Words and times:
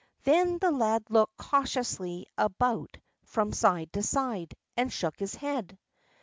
Then 0.23 0.57
the 0.57 0.71
lad 0.71 1.03
looked 1.09 1.37
cautiously 1.37 2.25
about 2.35 2.97
from 3.23 3.53
side 3.53 3.93
to 3.93 4.01
side, 4.01 4.55
and 4.75 4.91
shook 4.91 5.19
his 5.19 5.35
head. 5.35 5.77